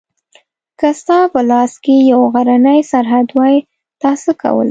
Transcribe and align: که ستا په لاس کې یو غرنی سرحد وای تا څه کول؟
که 0.79 0.89
ستا 0.99 1.19
په 1.33 1.39
لاس 1.49 1.73
کې 1.83 1.95
یو 2.11 2.21
غرنی 2.33 2.79
سرحد 2.91 3.27
وای 3.37 3.55
تا 4.01 4.11
څه 4.21 4.31
کول؟ 4.41 4.59